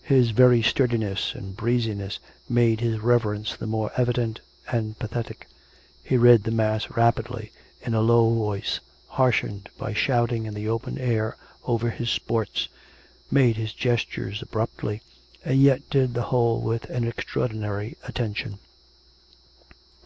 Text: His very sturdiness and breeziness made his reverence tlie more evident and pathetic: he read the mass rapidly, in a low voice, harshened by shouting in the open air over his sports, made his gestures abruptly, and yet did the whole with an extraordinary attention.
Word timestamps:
His 0.00 0.30
very 0.30 0.62
sturdiness 0.62 1.34
and 1.34 1.54
breeziness 1.54 2.20
made 2.48 2.80
his 2.80 3.00
reverence 3.00 3.54
tlie 3.58 3.68
more 3.68 3.90
evident 3.98 4.40
and 4.72 4.98
pathetic: 4.98 5.46
he 6.02 6.16
read 6.16 6.44
the 6.44 6.50
mass 6.50 6.88
rapidly, 6.92 7.52
in 7.82 7.92
a 7.92 8.00
low 8.00 8.32
voice, 8.32 8.80
harshened 9.08 9.68
by 9.76 9.92
shouting 9.92 10.46
in 10.46 10.54
the 10.54 10.70
open 10.70 10.96
air 10.96 11.36
over 11.66 11.90
his 11.90 12.08
sports, 12.08 12.68
made 13.30 13.58
his 13.58 13.74
gestures 13.74 14.40
abruptly, 14.40 15.02
and 15.44 15.60
yet 15.60 15.82
did 15.90 16.14
the 16.14 16.22
whole 16.32 16.62
with 16.62 16.86
an 16.88 17.06
extraordinary 17.06 17.94
attention. 18.04 18.60